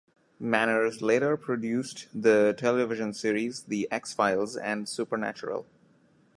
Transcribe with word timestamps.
Manners 0.39 1.03
later 1.03 1.37
produced 1.37 2.07
the 2.11 2.55
television 2.57 3.13
series 3.13 3.61
"The 3.65 3.87
X-Files" 3.91 4.57
and 4.57 4.89
"Supernatural". 4.89 5.67